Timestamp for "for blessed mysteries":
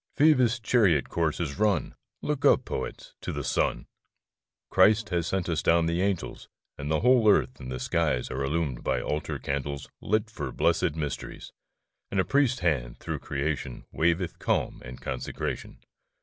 10.31-11.53